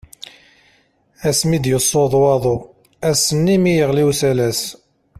Asmi 1.29 1.53
i 1.57 1.59
d-yessuḍ 1.63 2.13
waḍu, 2.21 2.57
ass-nni 3.09 3.57
mi 3.61 3.73
yeɣli 3.75 4.03
usalas. 4.09 4.61